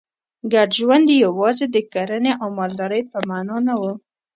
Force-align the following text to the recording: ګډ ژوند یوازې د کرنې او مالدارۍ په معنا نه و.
ګډ 0.53 0.69
ژوند 0.79 1.07
یوازې 1.25 1.65
د 1.69 1.77
کرنې 1.93 2.33
او 2.41 2.47
مالدارۍ 2.57 3.01
په 3.11 3.17
معنا 3.29 3.57
نه 3.67 3.75
و. 3.81 3.83